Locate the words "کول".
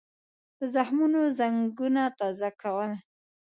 2.61-2.91